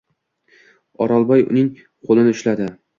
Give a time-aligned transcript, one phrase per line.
[1.07, 2.75] O’rolboy uning qo‘lini ushladi.